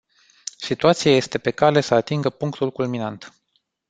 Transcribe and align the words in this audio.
Situația 0.57 1.11
este 1.11 1.37
pe 1.37 1.51
cale 1.51 1.81
să 1.81 1.93
atingă 1.93 2.29
punctul 2.29 2.71
culminant. 2.71 3.33